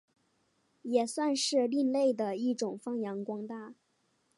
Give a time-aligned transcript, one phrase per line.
[0.81, 3.75] 也算是另类的一种发扬光大。